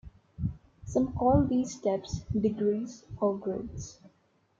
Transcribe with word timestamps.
Some 0.83 1.13
call 1.13 1.43
these 1.45 1.73
steps 1.77 2.21
degrees 2.33 3.03
or 3.19 3.37
grades. 3.37 3.99